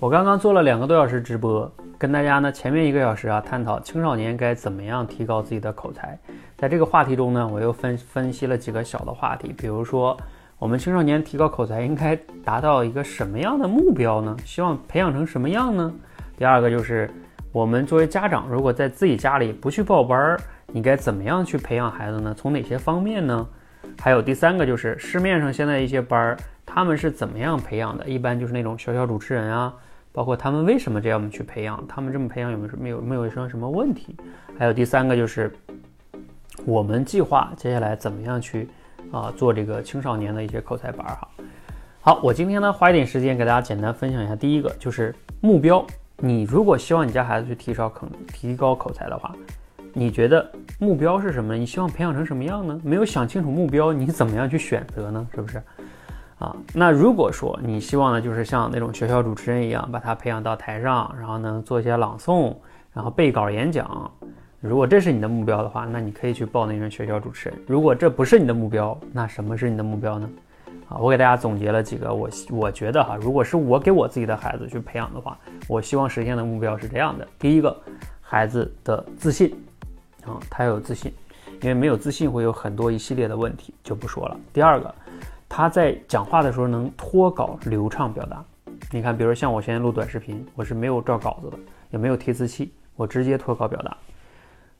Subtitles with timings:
[0.00, 6.18] 我刚刚做了两个多小时直播，跟大家呢前面一个小时啊探讨青少年该怎么样提高自己的口才。
[6.56, 10.16] 在这个话题中呢，我又分分析了几个小的话题，比如说
[10.58, 14.36] 我们青少年提高口才应该达到一个什么样的目标呢？
[14.44, 15.90] 希望培养成什么样呢？
[16.36, 17.08] 第二个就是
[17.52, 22.34] 我们作为家长，如果在自己家里不去报班儿，你该怎么样去培养孩子呢？
[22.36, 23.46] 从哪些方面呢？
[23.98, 26.36] 还有第三个就是市面上现在一些班儿，
[26.74, 28.04] 他们是怎么样培养的？
[28.08, 29.72] 一般就是那种小小主持人啊，
[30.10, 31.86] 包括他们为什么这样去培养？
[31.86, 34.16] 他们这么培养有没有没有没有什么什么问题？
[34.58, 35.54] 还有第三个就是
[36.66, 38.68] 我们计划接下来怎么样去
[39.12, 41.28] 啊做这个青少年的一些口才班哈。
[42.00, 45.86] 好，我今天呢花一点时间给大家简单分享一下，第一个就是目标。
[46.16, 49.32] 你如果希望你家孩子去提高口提高口才的话，
[49.92, 51.54] 你觉得目标是什么？
[51.54, 52.80] 你希望培养成什么样呢？
[52.82, 55.24] 没有想清楚目标，你怎么样去选择呢？
[55.32, 55.62] 是不是？
[56.44, 62.54] 啊，那如果说你希望呢，就是像那种学校主持人一样，把他培养到台上，然后呢做一些朗诵，
[62.92, 64.10] 然后背稿演讲，
[64.60, 67.58] 如果这是你的目标的话，那你可以去报那种学校主持人。
[67.66, 70.28] 如果这不是你的目标，那什么是你的目标呢？
[70.90, 77.74] 啊，我给大家总结了几个，我我觉得哈，如果是我给我自己的孩子去培养的话，我希望实现的目标是这样的：第一个，
[78.20, 79.56] 孩子的自信。
[80.26, 81.12] 啊，他要有自信，
[81.60, 84.36] 因为没有自信会有很多一系列的问题，就不说了。
[84.54, 84.94] 第二个，
[85.56, 88.44] 他在讲话的时候能脱稿流畅表达。
[88.90, 91.56] 你看，比如像我现在录短视频，我是没有照稿子的，
[91.90, 93.96] 也没有提词器，我直接脱稿表达。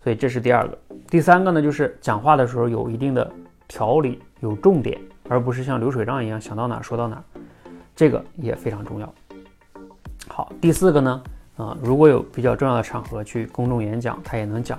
[0.03, 0.77] 所以这是第二个。
[1.07, 3.33] 第三个呢，就是讲话的时候有一定的
[3.69, 7.23] 条理，有重点，而不是像流水账一样想到哪说到哪，
[7.95, 9.15] 这个也非常重要。
[10.27, 11.23] 好，第四个呢，
[11.57, 14.77] 啊，如果有比较重要的场合去公众演讲，他也能讲。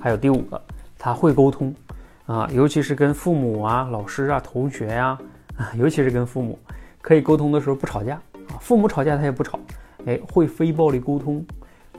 [0.00, 0.60] 还有第五个，
[0.98, 1.72] 他会沟通，
[2.28, 5.18] 啊，尤其是跟父母啊、老师啊、同学呀，
[5.56, 6.58] 啊，尤其是跟父母，
[7.00, 8.16] 可以沟通的时候不吵架
[8.50, 9.58] 啊，父母吵架他也不吵，
[10.04, 11.42] 哎，会非暴力沟通，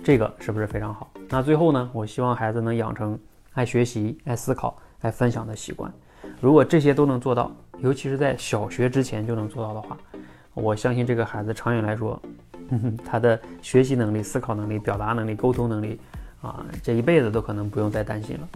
[0.04, 1.12] 这个是不是非常好？
[1.30, 3.20] 那最后呢，我希望孩子能养成
[3.54, 5.92] 爱学习、爱思考、爱分享的习惯。
[6.40, 9.98] 如果这些都能做到，尤其是在小学之前就能做到的话，
[10.54, 12.22] 我相信这个孩子长远来说，
[13.04, 16.00] 他的学习能力、思考能力、表达能力、沟通能力。
[16.42, 18.48] 啊，这一辈子都可能不用再担心了，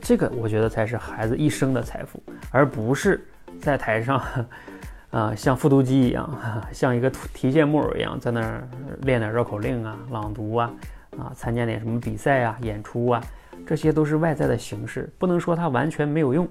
[0.00, 3.26] 这个我觉得才是孩子一生的财富，而不是
[3.60, 4.22] 在台上，
[5.10, 6.38] 啊，像复读机一样，
[6.72, 8.68] 像一个提线木偶一样，在那儿
[9.02, 10.70] 练点绕口令啊、朗读啊，
[11.18, 13.22] 啊，参加点什么比赛啊、演出啊，
[13.66, 16.46] 这些都是外在的形式，不能说它完全没有用，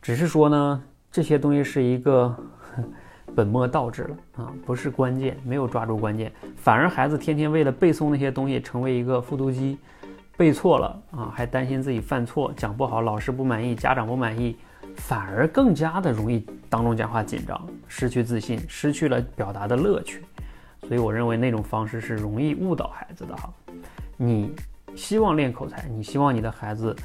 [0.00, 2.34] 只是说呢，这些东西是一个
[3.34, 9.76] 本末倒置了啊，不是关键，没有抓住关键，反而孩子天天为了背诵那些东西，成为一个复读机。
[10.40, 14.56] 背错了啊，还担心自己犯错，讲不好，老师不满意，家长不满意，
[14.96, 20.24] 反而更加的容易当众讲话紧张，失去自信，失去了表达的乐趣。
[20.88, 23.52] 所以我认为那种方式是容易误导孩子的哈。
[24.16, 24.50] 你
[24.96, 26.96] 希望练口才，你希望你的孩子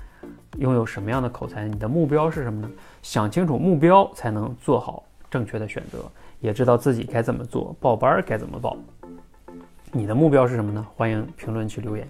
[0.58, 1.68] 拥有什么样的口才？
[1.68, 2.72] 你的目标是什么呢？
[3.02, 6.10] 想清楚目标，才能做好正确的选择，
[6.40, 8.78] 也知道自己该怎么做，报班该怎么报。
[9.92, 10.88] 你的目标是什么呢？
[10.96, 12.10] 欢迎评论区留言。